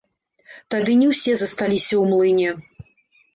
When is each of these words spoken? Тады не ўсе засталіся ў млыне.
Тады 0.73 0.95
не 1.01 1.07
ўсе 1.11 1.35
засталіся 1.41 1.93
ў 2.01 2.03
млыне. 2.15 2.49